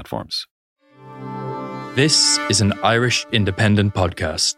[0.00, 0.46] platforms.
[1.94, 4.54] This is an Irish independent podcast.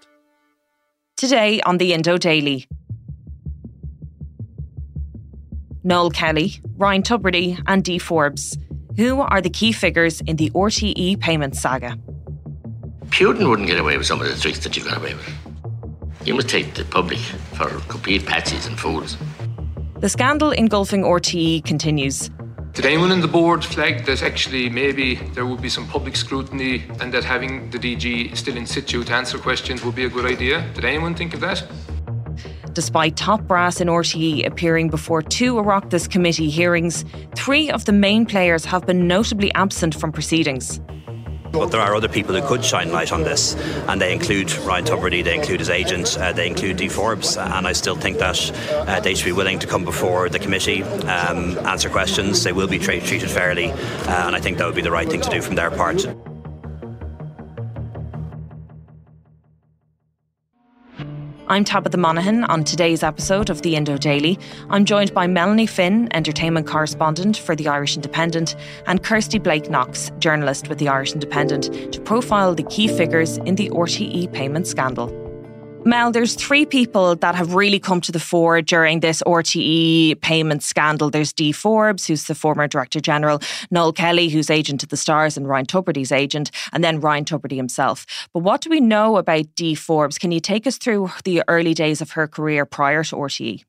[1.17, 2.67] Today on the Indo Daily.
[5.83, 8.57] Noel Kelly, Ryan Tubridy, and Dee Forbes.
[8.97, 11.99] Who are the key figures in the RTE payment saga?
[13.07, 15.29] Putin wouldn't get away with some of the tricks that you got away with.
[16.25, 17.19] You must take the public
[17.57, 19.17] for complete patsies and fools.
[19.99, 22.31] The scandal engulfing RTE continues.
[22.73, 26.85] Did anyone in the board flag that actually maybe there would be some public scrutiny
[27.01, 30.25] and that having the DG still in situ to answer questions would be a good
[30.25, 30.67] idea?
[30.73, 31.63] Did anyone think of that?
[32.73, 37.05] Despite top brass in RTE appearing before two Oireachtas committee hearings,
[37.37, 40.81] three of the main players have been notably absent from proceedings.
[41.53, 43.55] But there are other people who could shine light on this,
[43.87, 47.69] and they include Ryan Tubridy, they include his agent, uh, they include Dee Forbes, and
[47.69, 51.59] I still think that uh, they should be willing to come before the committee, um,
[51.67, 52.43] answer questions.
[52.43, 55.09] They will be tra- treated fairly, uh, and I think that would be the right
[55.09, 56.07] thing to do from their part.
[61.53, 64.39] I'm Tabitha Monaghan on today's episode of the Indo Daily.
[64.71, 70.11] I'm joined by Melanie Finn, entertainment correspondent for the Irish Independent, and Kirsty Blake Knox,
[70.19, 75.22] journalist with the Irish Independent, to profile the key figures in the RTE payment scandal.
[75.85, 80.63] Mel, there's three people that have really come to the fore during this RTE payment
[80.63, 81.11] scandal.
[81.11, 85.37] There's Dee Forbes, who's the former Director General, Noel Kelly, who's agent of the Stars,
[85.37, 88.07] and Ryan Tubridy's agent, and then Ryan Tubridy himself.
[88.33, 90.19] But what do we know about Dee Forbes?
[90.19, 93.65] Can you take us through the early days of her career prior to RTE?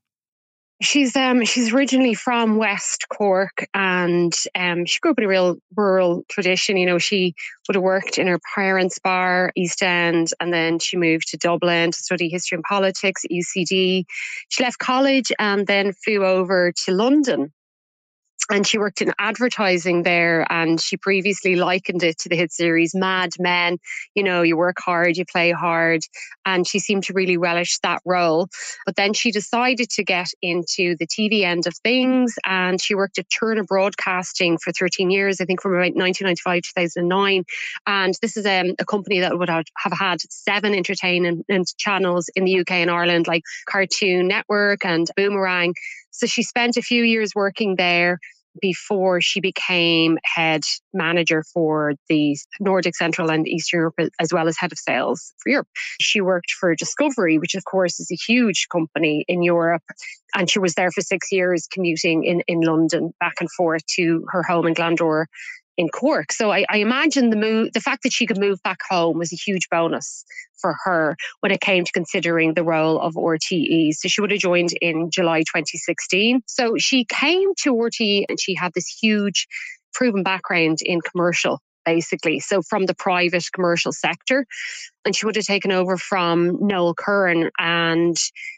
[0.81, 5.57] She's um she's originally from West Cork and um she grew up in a real
[5.75, 6.77] rural tradition.
[6.77, 7.35] You know, she
[7.67, 11.91] would have worked in her parents' bar, East End, and then she moved to Dublin
[11.91, 14.03] to study history and politics at UCD.
[14.49, 17.53] She left college and then flew over to London
[18.49, 22.93] and she worked in advertising there and she previously likened it to the hit series
[22.93, 23.77] mad men.
[24.15, 26.01] You know you work hard you play hard
[26.45, 28.49] and she seemed to really relish that role.
[28.85, 33.17] But then she decided to get into the tv end of things and she worked
[33.17, 37.43] at turner broadcasting for 13 years i think from about 1995 2009
[37.87, 42.59] and this is um, a company that would have had seven entertainment channels in the
[42.59, 45.73] uk and ireland like cartoon network and boomerang
[46.13, 48.19] so she spent a few years working there
[48.61, 50.61] before she became head
[50.93, 55.49] manager for the Nordic, Central, and Eastern Europe, as well as head of sales for
[55.49, 55.67] Europe.
[55.99, 59.81] She worked for Discovery, which, of course, is a huge company in Europe.
[60.35, 64.23] And she was there for six years, commuting in, in London back and forth to
[64.29, 65.25] her home in Glandore
[65.77, 66.31] in Cork.
[66.31, 69.33] So I, I, imagine the move, the fact that she could move back home was
[69.33, 70.23] a huge bonus
[70.57, 73.93] for her when it came to considering the role of RTE.
[73.93, 76.41] So she would have joined in July 2016.
[76.47, 79.47] So she came to RTE and she had this huge
[79.93, 82.39] proven background in commercial basically.
[82.39, 84.45] So from the private commercial sector.
[85.05, 87.49] And she would have taken over from Noel Curran.
[87.59, 88.15] And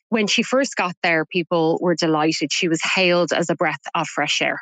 [0.10, 2.54] when she first got there, people were delighted.
[2.54, 4.62] She was hailed as a breath of fresh air.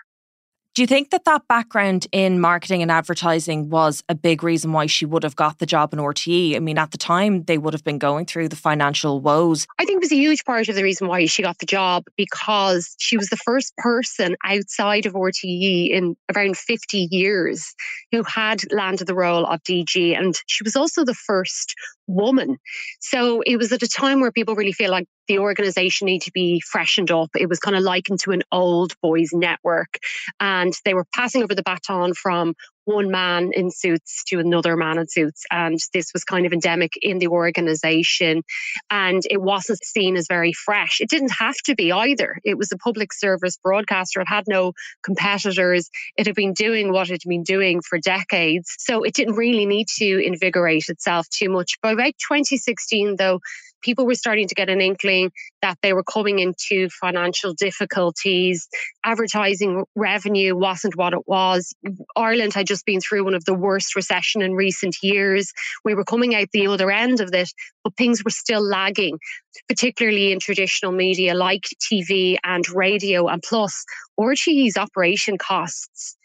[0.75, 4.87] Do you think that that background in marketing and advertising was a big reason why
[4.87, 6.55] she would have got the job in RTE?
[6.55, 9.67] I mean, at the time, they would have been going through the financial woes.
[9.77, 12.05] I think it was a huge part of the reason why she got the job
[12.17, 17.75] because she was the first person outside of RTE in around 50 years
[18.11, 20.17] who had landed the role of DG.
[20.17, 21.75] And she was also the first
[22.07, 22.57] woman.
[22.99, 26.31] So it was at a time where people really feel like the organization needed to
[26.31, 27.29] be freshened up.
[27.35, 29.97] It was kind of likened to an old boys network.
[30.39, 34.97] And they were passing over the baton from one man in suits to another man
[34.97, 35.43] in suits.
[35.51, 38.43] And this was kind of endemic in the organization.
[38.89, 40.99] And it wasn't seen as very fresh.
[41.01, 42.37] It didn't have to be either.
[42.43, 44.21] It was a public service broadcaster.
[44.21, 45.89] It had no competitors.
[46.17, 48.75] It had been doing what it had been doing for decades.
[48.79, 51.79] So it didn't really need to invigorate itself too much.
[51.81, 53.39] By about 2016, though,
[53.83, 55.31] people were starting to get an inkling
[55.61, 58.67] that they were coming into financial difficulties.
[59.03, 61.73] Advertising revenue wasn't what it was.
[62.15, 65.51] Ireland had just been through one of the worst recession in recent years.
[65.83, 67.51] We were coming out the other end of it,
[67.83, 69.19] but things were still lagging,
[69.67, 73.27] particularly in traditional media like TV and radio.
[73.27, 73.85] And plus,
[74.19, 76.15] RTE's operation costs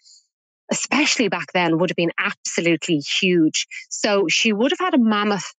[0.70, 3.66] especially back then, would have been absolutely huge.
[3.88, 5.54] So she would have had a mammoth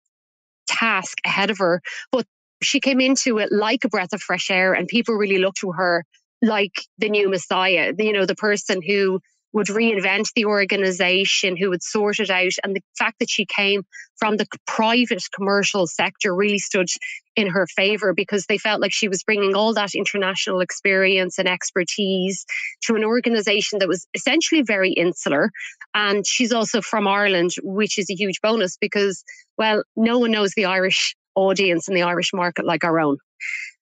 [0.69, 1.81] task ahead of her.
[2.12, 2.25] But
[2.62, 5.71] she came into it like a breath of fresh air, and people really looked to
[5.71, 6.06] her
[6.42, 9.19] like the new messiah, you know, the person who
[9.53, 12.51] would reinvent the organization, who would sort it out.
[12.63, 13.83] And the fact that she came
[14.17, 16.89] from the private commercial sector really stood
[17.35, 21.47] in her favor because they felt like she was bringing all that international experience and
[21.47, 22.45] expertise
[22.83, 25.49] to an organization that was essentially very insular.
[25.93, 29.23] And she's also from Ireland, which is a huge bonus because,
[29.57, 33.17] well, no one knows the Irish audience and the Irish market like our own.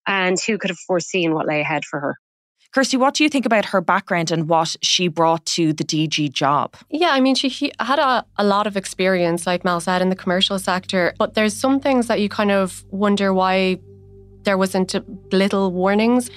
[0.06, 2.16] And who could have foreseen what lay ahead for her?
[2.74, 6.32] Kirsty, what do you think about her background and what she brought to the DG
[6.32, 6.76] job?
[6.90, 10.16] Yeah, I mean, she had a, a lot of experience, like Mel said, in the
[10.16, 13.80] commercial sector, but there's some things that you kind of wonder why
[14.44, 14.96] there wasn't
[15.34, 16.30] little warnings.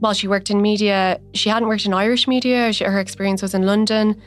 [0.00, 2.72] While she worked in media, she hadn't worked in Irish media.
[2.72, 4.20] She, her experience was in London.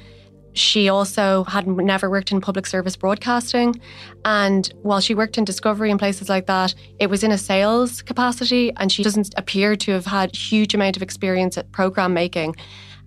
[0.54, 3.80] She also had never worked in public service broadcasting.
[4.26, 8.02] And while she worked in Discovery and places like that, it was in a sales
[8.02, 8.74] capacity.
[8.78, 12.56] And she doesn't appear to have had huge amount of experience at programme making.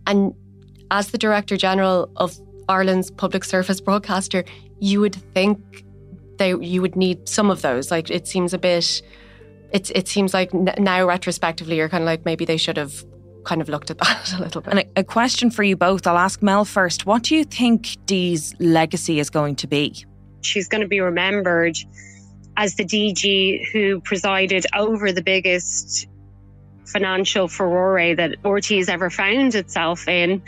[0.06, 0.34] And
[0.90, 2.38] as the Director General of
[2.68, 4.44] Ireland's public service broadcaster,
[4.80, 5.84] you would think
[6.38, 7.90] they you would need some of those.
[7.90, 9.02] Like it seems a bit
[9.72, 13.04] it, it seems like now retrospectively you're kind of like maybe they should have
[13.44, 14.70] kind of looked at that a little bit.
[14.70, 16.06] And a, a question for you both.
[16.06, 17.06] I'll ask Mel first.
[17.06, 20.04] What do you think Dee's legacy is going to be?
[20.42, 21.76] She's going to be remembered
[22.56, 26.06] as the DG who presided over the biggest
[26.86, 30.42] financial furore that RTÉ has ever found itself in.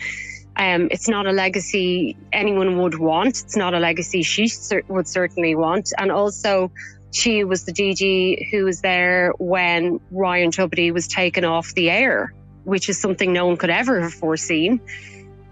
[0.57, 3.43] Um, it's not a legacy anyone would want.
[3.43, 4.51] It's not a legacy she
[4.89, 5.93] would certainly want.
[5.99, 6.71] And also,
[7.13, 12.33] she was the DG who was there when Ryan Tubridy was taken off the air
[12.67, 14.81] which is something no one could ever have foreseen.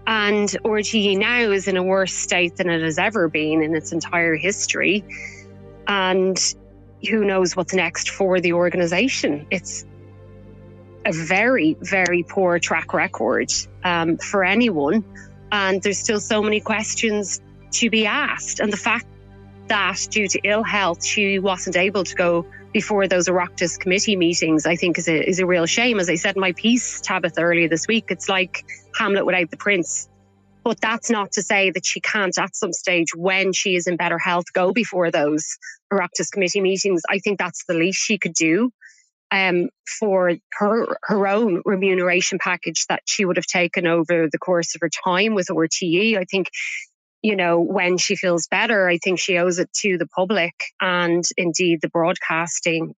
[0.05, 3.91] And RTE now is in a worse state than it has ever been in its
[3.91, 5.03] entire history.
[5.87, 6.37] And
[7.09, 9.47] who knows what's next for the organization?
[9.49, 9.85] It's
[11.05, 13.51] a very, very poor track record
[13.83, 15.03] um, for anyone.
[15.51, 17.41] And there's still so many questions
[17.71, 18.59] to be asked.
[18.59, 19.07] And the fact
[19.67, 22.45] that due to ill health, she wasn't able to go
[22.75, 25.97] before those Oireachtas committee meetings, I think is a, is a real shame.
[25.97, 28.65] As I said in my piece, Tabitha, earlier this week, it's like
[28.99, 30.09] Hamlet without the prince.
[30.61, 33.95] But that's not to say that she can't at some stage, when she is in
[33.95, 35.57] better health, go before those
[35.93, 37.03] Oireachtas committee meetings.
[37.09, 38.71] I think that's the least she could do
[39.31, 44.75] um, for her her own remuneration package that she would have taken over the course
[44.75, 46.17] of her time with RTE.
[46.17, 46.49] I think
[47.25, 51.23] you know, when she feels better, I think she owes it to the public and
[51.37, 52.93] indeed the broadcasting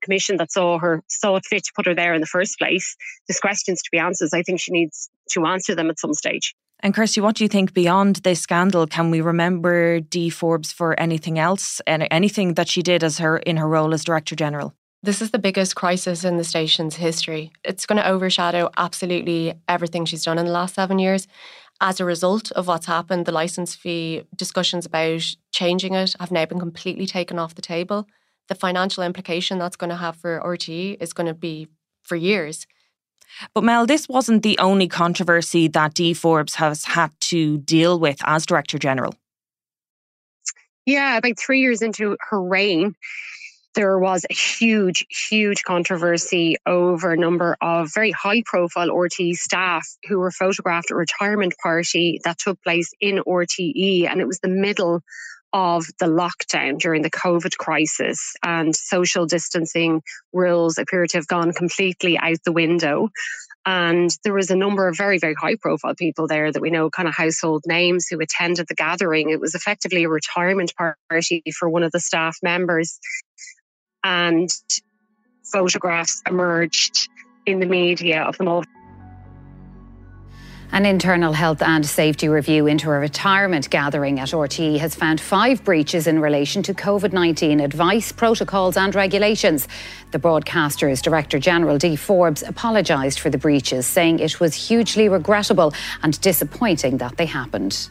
[0.00, 2.96] commission that saw her saw it fit to put her there in the first place.
[3.26, 4.28] There's questions to be answered.
[4.32, 6.54] I think she needs to answer them at some stage.
[6.84, 8.86] And Kirsty, what do you think beyond this scandal?
[8.86, 13.38] Can we remember Dee Forbes for anything else and anything that she did as her
[13.38, 14.72] in her role as Director General?
[15.02, 17.50] This is the biggest crisis in the station's history.
[17.64, 21.26] It's going to overshadow absolutely everything she's done in the last seven years
[21.80, 26.44] as a result of what's happened, the license fee discussions about changing it have now
[26.44, 28.06] been completely taken off the table.
[28.48, 31.68] The financial implication that's going to have for RTE is going to be
[32.02, 32.66] for years.
[33.54, 38.18] But Mel, this wasn't the only controversy that Dee Forbes has had to deal with
[38.24, 39.14] as Director General.
[40.86, 42.94] Yeah, about three years into her reign,
[43.78, 49.86] there was a huge, huge controversy over a number of very high profile RTE staff
[50.08, 54.10] who were photographed at a retirement party that took place in RTE.
[54.10, 55.02] And it was the middle
[55.52, 61.52] of the lockdown during the COVID crisis, and social distancing rules appear to have gone
[61.52, 63.10] completely out the window.
[63.64, 66.90] And there was a number of very, very high profile people there that we know,
[66.90, 69.30] kind of household names, who attended the gathering.
[69.30, 72.98] It was effectively a retirement party for one of the staff members
[74.04, 74.50] and
[75.42, 77.08] photographs emerged
[77.46, 78.64] in the media of them all.
[80.70, 85.64] An internal health and safety review into a retirement gathering at RTE has found five
[85.64, 89.66] breaches in relation to COVID 19 advice, protocols, and regulations.
[90.10, 95.72] The broadcaster's Director General Dee Forbes apologised for the breaches, saying it was hugely regrettable
[96.02, 97.88] and disappointing that they happened.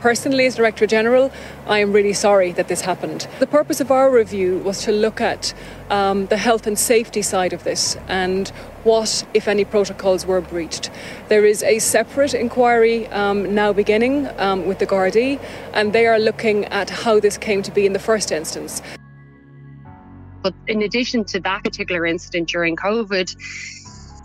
[0.00, 1.32] Personally, as Director General,
[1.66, 3.26] I am really sorry that this happened.
[3.40, 5.52] The purpose of our review was to look at
[5.90, 8.48] um, the health and safety side of this and
[8.84, 10.90] what, if any, protocols were breached.
[11.26, 15.40] There is a separate inquiry um, now beginning um, with the Gardaí,
[15.72, 18.80] and they are looking at how this came to be in the first instance.
[20.42, 23.34] But in addition to that particular incident during COVID,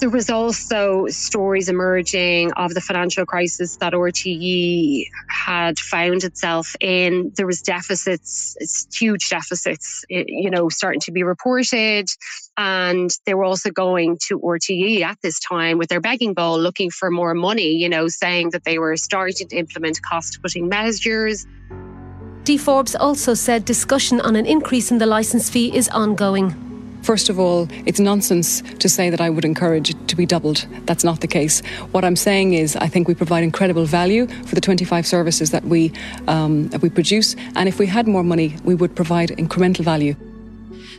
[0.04, 7.32] there was also stories emerging of the financial crisis that RTE had found itself in.
[7.38, 8.58] There was deficits,
[8.94, 12.10] huge deficits, you know, starting to be reported.
[12.58, 16.90] And they were also going to RTE at this time with their begging bowl, looking
[16.90, 21.48] for more money, you know, saying that they were starting to implement cost cutting measures.
[22.44, 26.73] Dee Forbes also said discussion on an increase in the licence fee is ongoing.
[27.04, 30.66] First of all, it's nonsense to say that I would encourage it to be doubled.
[30.86, 31.60] That's not the case.
[31.92, 35.66] What I'm saying is, I think we provide incredible value for the 25 services that
[35.66, 35.92] we
[36.30, 40.16] um, that we produce, and if we had more money, we would provide incremental value.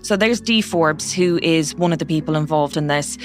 [0.03, 3.17] So there's Dee Forbes, who is one of the people involved in this.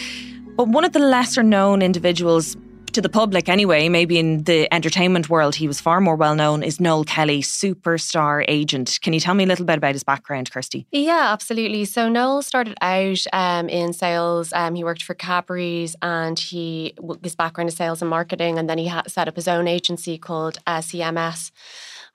[0.56, 2.56] But one of the lesser known individuals
[2.94, 6.64] to the public anyway, maybe in the entertainment world, he was far more well known,
[6.64, 9.00] is Noel Kelly, superstar agent.
[9.02, 10.86] Can you tell me a little bit about his background, Kirsty?
[10.92, 11.86] Yeah, absolutely.
[11.86, 14.52] So Noel started out um, in sales.
[14.54, 16.94] Um, he worked for Cadbury's and he
[17.24, 18.58] his background is sales and marketing.
[18.58, 21.52] And then he set up his own agency called uh, CMS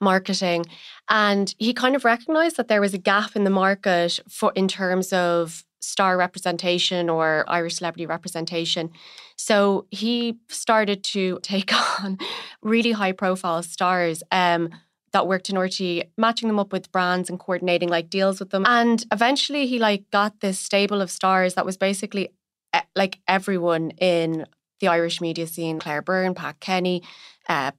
[0.01, 0.65] Marketing.
[1.09, 4.69] And he kind of recognized that there was a gap in the market for in
[4.69, 8.91] terms of star representation or Irish celebrity representation.
[9.37, 11.73] So he started to take
[12.03, 12.19] on
[12.63, 14.23] really high profile stars.
[14.31, 14.71] Um,
[15.15, 18.65] that worked in RTE, matching them up with brands and coordinating like deals with them.
[18.67, 22.31] And eventually he like got this stable of stars that was basically
[22.73, 24.45] eh, like everyone in
[24.81, 27.05] the Irish media scene, Claire Byrne, Pat Kenny,
[27.49, 27.71] uh,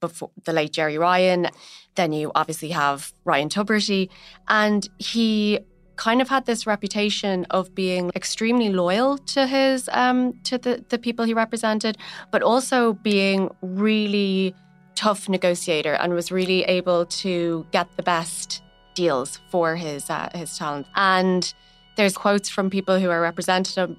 [0.00, 1.48] before the late Gerry Ryan.
[1.96, 4.08] Then you obviously have Ryan Tubridy.
[4.48, 5.58] And he
[5.96, 10.98] kind of had this reputation of being extremely loyal to his um, to the, the
[10.98, 11.96] people he represented,
[12.30, 14.54] but also being really
[14.94, 18.62] tough negotiator and was really able to get the best
[18.94, 20.86] deals for his uh, his talent.
[20.94, 21.52] And
[21.96, 23.96] there's quotes from people who are represented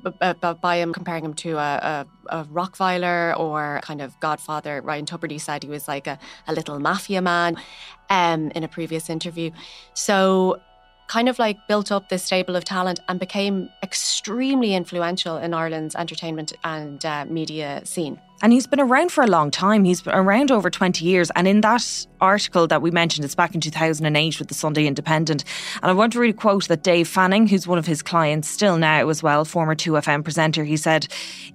[0.62, 4.82] by him, comparing him to a, a, a or kind of Godfather.
[4.82, 7.56] Ryan Tubridy said he was like a, a little mafia man
[8.10, 9.52] um, in a previous interview.
[9.94, 10.60] So
[11.08, 15.96] kind of like built up this stable of talent and became extremely influential in Ireland's
[15.96, 18.20] entertainment and uh, media scene.
[18.42, 19.86] And he's been around for a long time.
[19.86, 21.32] He's been around over 20 years.
[21.36, 25.46] And in that article that we mentioned, it's back in 2008 with the Sunday Independent.
[25.82, 28.50] And I want to read a quote that Dave Fanning, who's one of his clients
[28.50, 31.08] still now as well, former 2FM presenter, he said,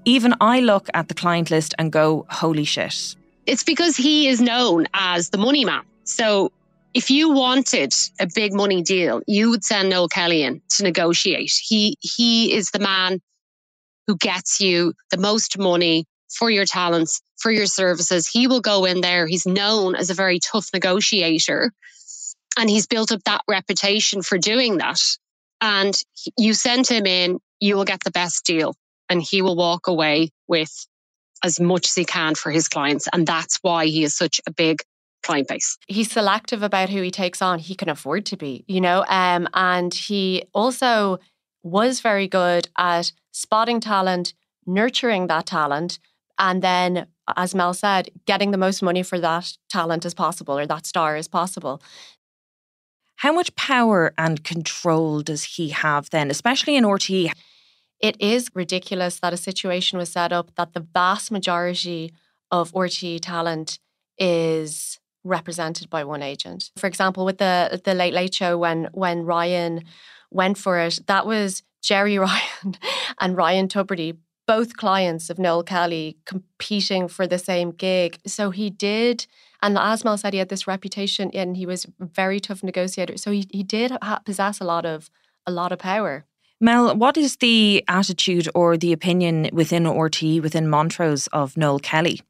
[0.05, 3.15] Even I look at the client list and go, holy shit.
[3.47, 5.83] It's because he is known as the money man.
[6.05, 6.51] So
[6.95, 11.53] if you wanted a big money deal, you would send Noel Kelly in to negotiate.
[11.63, 13.21] He he is the man
[14.07, 18.29] who gets you the most money for your talents, for your services.
[18.29, 19.27] He will go in there.
[19.27, 21.73] He's known as a very tough negotiator.
[22.59, 25.01] And he's built up that reputation for doing that.
[25.61, 25.95] And
[26.37, 28.75] you send him in, you will get the best deal.
[29.09, 30.87] And he will walk away with
[31.45, 33.09] as much as he can for his clients.
[33.13, 34.83] And that's why he is such a big
[35.23, 35.79] client base.
[35.87, 37.59] He's selective about who he takes on.
[37.59, 41.19] He can afford to be, you know, um, and he also
[41.63, 44.35] was very good at spotting talent,
[44.67, 45.99] nurturing that talent,
[46.39, 50.67] and then, as Mel said, getting the most money for that talent as possible or
[50.67, 51.83] that star as possible.
[53.17, 57.31] How much power and control does he have then, especially in RTE?
[58.01, 62.15] It is ridiculous that a situation was set up that the vast majority
[62.51, 63.79] of RTE talent
[64.19, 66.71] is represented by one agent.
[66.77, 69.85] For example, with the the Late Late Show, when when Ryan
[70.31, 72.77] went for it, that was Gerry Ryan
[73.21, 78.19] and Ryan Tubridy, both clients of Noel Kelly, competing for the same gig.
[78.27, 79.27] So he did.
[79.63, 83.19] And as Mel said, he had this reputation, and he was very tough negotiator.
[83.19, 85.11] So he, he did ha- possess a lot of
[85.47, 86.25] a lot of power.
[86.61, 92.21] Mel, what is the attitude or the opinion within RTE, within Montrose, of Noel Kelly?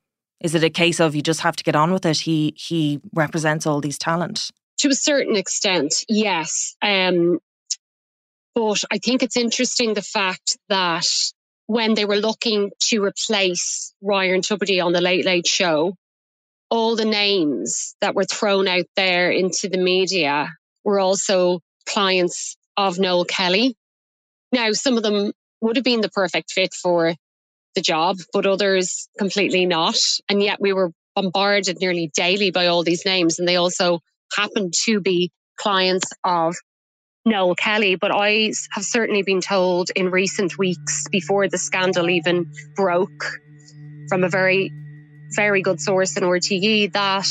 [0.41, 2.21] Is it a case of you just have to get on with it?
[2.21, 4.51] He he represents all these talent.
[4.79, 6.75] To a certain extent, yes.
[6.81, 7.39] Um,
[8.55, 11.07] but I think it's interesting the fact that
[11.67, 15.95] when they were looking to replace Ryan Tubridy on the Late Late Show,
[16.71, 20.49] all the names that were thrown out there into the media
[20.85, 23.77] were also clients of Noel Kelly.
[24.53, 27.15] Now, some of them would have been the perfect fit for
[27.75, 29.97] the job, but others completely not.
[30.29, 34.01] And yet we were bombarded nearly daily by all these names, and they also
[34.37, 36.57] happened to be clients of
[37.25, 37.97] Noel Kelly.
[37.97, 43.25] But I have certainly been told in recent weeks, before the scandal even broke,
[44.09, 44.73] from a very,
[45.35, 47.29] very good source in RTE, that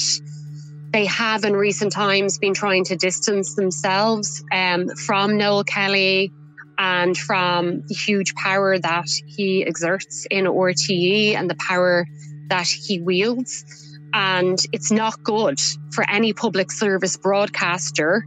[0.92, 6.32] they have in recent times been trying to distance themselves um, from Noel Kelly
[6.80, 12.08] and from the huge power that he exerts in RTE and the power
[12.48, 13.66] that he wields.
[14.14, 15.60] And it's not good
[15.92, 18.26] for any public service broadcaster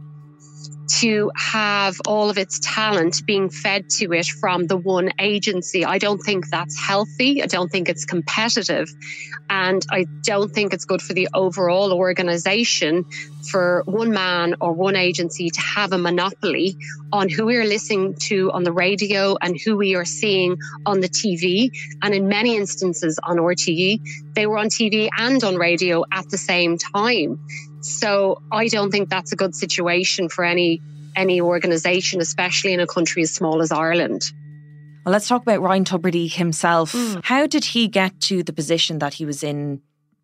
[0.99, 5.83] to have all of its talent being fed to it from the one agency.
[5.83, 7.41] I don't think that's healthy.
[7.41, 8.89] I don't think it's competitive.
[9.49, 13.05] And I don't think it's good for the overall organization
[13.49, 16.77] for one man or one agency to have a monopoly
[17.11, 21.01] on who we are listening to on the radio and who we are seeing on
[21.01, 21.71] the TV.
[22.01, 23.99] And in many instances on RTE,
[24.33, 27.39] they were on TV and on radio at the same time.
[27.85, 30.81] So I don't think that's a good situation for any
[31.15, 34.31] any organization, especially in a country as small as Ireland.
[35.05, 36.93] Well, let's talk about Ryan Tubridy himself.
[36.93, 37.21] Mm.
[37.23, 39.81] How did he get to the position that he was in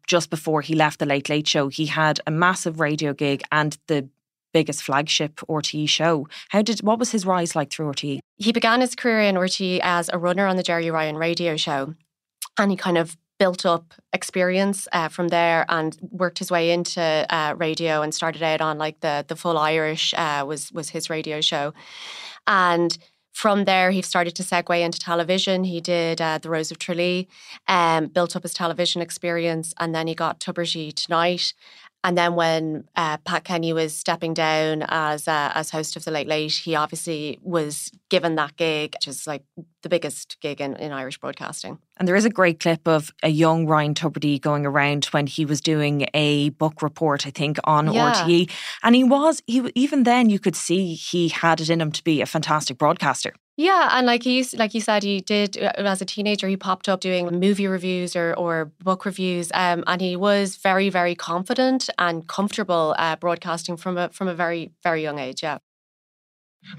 [0.07, 1.67] just before he left the Late Late Show?
[1.67, 4.09] He had a massive radio gig and the
[4.53, 6.27] biggest flagship RTE show.
[6.49, 8.19] How did what was his rise like through RTE?
[8.37, 11.93] He began his career in RTE as a runner on the Gerry Ryan radio show.
[12.57, 17.01] And he kind of built up experience uh, from there and worked his way into
[17.29, 21.09] uh, radio and started out on like the the full Irish uh, was was his
[21.09, 21.73] radio show,
[22.47, 22.97] and
[23.33, 25.63] from there he started to segue into television.
[25.63, 27.27] He did uh, the Rose of Tralee,
[27.67, 31.53] um, built up his television experience, and then he got Tubridy Tonight,
[32.03, 36.11] and then when uh, Pat Kenny was stepping down as uh, as host of the
[36.11, 39.43] Late Late, he obviously was given that gig, which is like
[39.81, 41.77] the biggest gig in, in Irish broadcasting.
[41.97, 45.43] And there is a great clip of a young Ryan Tubridy going around when he
[45.43, 48.13] was doing a book report, I think, on yeah.
[48.13, 48.49] RTE,
[48.81, 52.03] and he was he even then you could see he had it in him to
[52.03, 53.33] be a fantastic broadcaster.
[53.59, 56.47] Yeah, and like he like you said, he did uh, as a teenager.
[56.47, 60.87] He popped up doing movie reviews or or book reviews, um, and he was very
[60.89, 65.43] very confident and comfortable uh, broadcasting from a from a very very young age.
[65.43, 65.57] Yeah.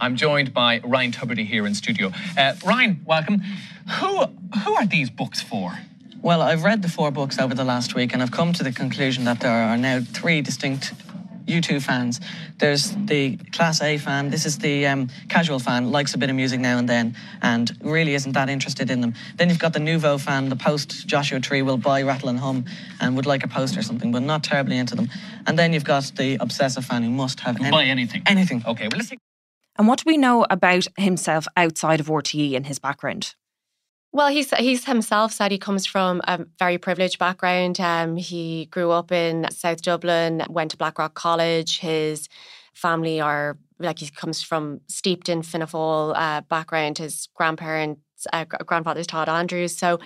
[0.00, 2.12] I'm joined by Ryan Tubridy here in studio.
[2.38, 3.42] Uh, Ryan, welcome.
[4.00, 4.24] Who
[4.64, 5.78] who are these books for?
[6.22, 8.72] Well, I've read the four books over the last week, and I've come to the
[8.72, 10.94] conclusion that there are now three distinct
[11.50, 12.20] U2 fans.
[12.58, 14.30] There's the Class A fan.
[14.30, 17.70] This is the um, casual fan, likes a bit of music now and then, and
[17.82, 19.14] really isn't that interested in them.
[19.36, 22.64] Then you've got the Nouveau fan, the post Joshua Tree will buy Rattle and Hum
[23.00, 25.08] and would like a post or something, but not terribly into them.
[25.46, 28.22] And then you've got the obsessive fan who must have any- buy anything.
[28.26, 28.62] Anything.
[28.66, 29.18] Okay, well, let's take.
[29.78, 33.34] And what do we know about himself outside of RTE and his background?
[34.12, 37.78] Well, he's he's himself said he comes from a very privileged background.
[37.78, 41.78] Um, he grew up in South Dublin, went to Blackrock College.
[41.78, 42.28] His
[42.74, 46.98] family are like he comes from steeped in Fianna Fáil uh, background.
[46.98, 50.00] His grandparents, uh, grandfather's Todd Andrews, so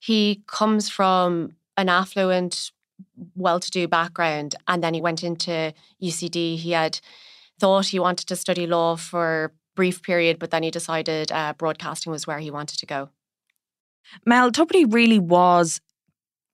[0.00, 2.72] he comes from an affluent,
[3.34, 6.58] well-to-do background, and then he went into UCD.
[6.58, 7.00] He had
[7.58, 11.54] thought he wanted to study law for a brief period, but then he decided uh,
[11.56, 13.10] broadcasting was where he wanted to go.
[14.24, 15.80] Mel, Tubridy really was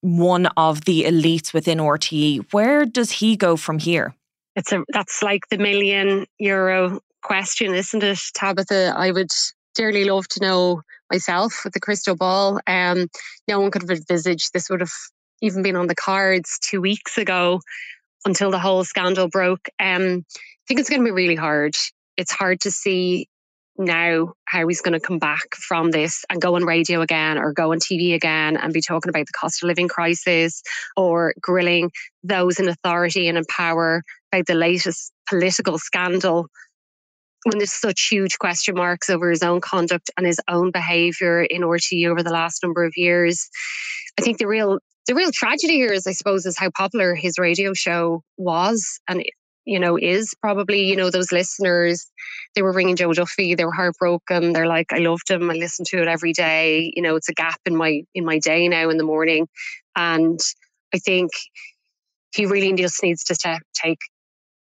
[0.01, 2.53] one of the elites within RTE.
[2.53, 4.15] Where does he go from here?
[4.57, 8.95] It's a that's like the million euro question, isn't it, Tabitha?
[8.97, 9.31] I would
[9.75, 12.61] dearly love to know myself with the crystal ball.
[12.67, 13.09] Um,
[13.49, 14.93] no one could have envisaged this would have
[15.41, 17.61] even been on the cards two weeks ago
[18.25, 19.69] until the whole scandal broke.
[19.81, 21.75] Um, I think it's going to be really hard.
[22.17, 23.29] It's hard to see
[23.79, 27.53] now how he's going to come back from this and go on radio again or
[27.53, 30.63] go on TV again and be talking about the cost of living crisis
[30.97, 31.91] or grilling
[32.23, 36.47] those in authority and in power about the latest political scandal
[37.45, 41.63] when there's such huge question marks over his own conduct and his own behaviour in
[41.63, 43.49] RTE over the last number of years.
[44.19, 47.37] I think the real the real tragedy here is, I suppose, is how popular his
[47.37, 49.25] radio show was, and
[49.65, 52.11] you know, is probably, you know, those listeners,
[52.55, 54.53] they were ringing Joe Duffy, they were heartbroken.
[54.53, 55.51] They're like, I loved him.
[55.51, 56.93] I listen to it every day.
[56.95, 59.49] You know, it's a gap in my in my day now in the morning.
[59.97, 60.41] And
[60.95, 61.31] I think
[62.35, 63.99] he really just needs to take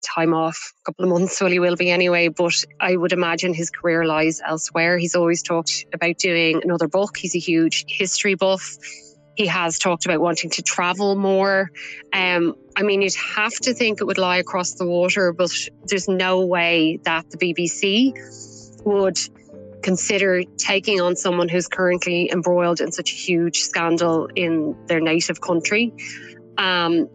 [0.04, 2.28] time off, a couple of months, well, he will be anyway.
[2.28, 4.98] But I would imagine his career lies elsewhere.
[4.98, 7.16] He's always talked about doing another book.
[7.16, 8.76] He's a huge history buff.
[9.36, 11.70] He has talked about wanting to travel more.
[12.12, 15.50] Um, I mean, you'd have to think it would lie across the water, but
[15.86, 18.12] there's no way that the BBC
[18.84, 19.18] would
[19.82, 25.40] consider taking on someone who's currently embroiled in such a huge scandal in their native
[25.40, 25.92] country.
[26.56, 27.08] Um,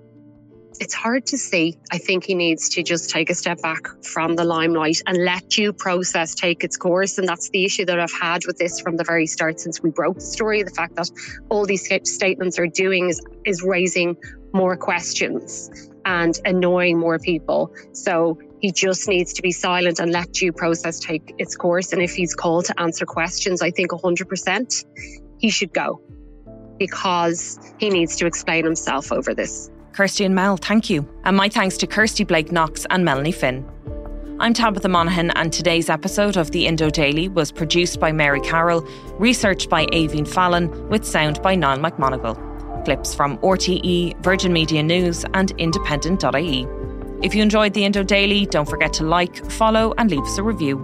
[0.80, 1.78] it's hard to see.
[1.92, 5.50] I think he needs to just take a step back from the limelight and let
[5.50, 7.18] due process take its course.
[7.18, 9.90] And that's the issue that I've had with this from the very start since we
[9.90, 10.64] broke the story.
[10.64, 11.12] The fact that
[11.50, 14.16] all these statements are doing is, is raising
[14.54, 15.70] more questions
[16.06, 17.74] and annoying more people.
[17.92, 21.92] So he just needs to be silent and let due process take its course.
[21.92, 24.86] And if he's called to answer questions, I think 100%
[25.40, 26.02] he should go
[26.78, 29.70] because he needs to explain himself over this.
[29.94, 31.08] Kirsty and Mel, thank you.
[31.24, 33.70] And my thanks to Kirsty Blake Knox and Melanie Finn.
[34.40, 38.88] I'm Tabitha Monaghan, and today's episode of the Indo Daily was produced by Mary Carroll,
[39.18, 42.46] researched by Aveen Fallon, with sound by Niall McMonigal.
[42.86, 46.68] Clips from RTE, Virgin Media News, and Independent.ie.
[47.22, 50.44] If you enjoyed the Indo Daily, don't forget to like, follow, and leave us a
[50.44, 50.78] review.